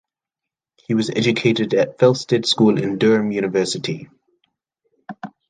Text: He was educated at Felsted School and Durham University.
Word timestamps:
He 0.87 0.95
was 0.95 1.11
educated 1.11 1.75
at 1.75 1.99
Felsted 1.99 2.47
School 2.47 2.81
and 2.83 2.99
Durham 2.99 3.31
University. 3.31 4.09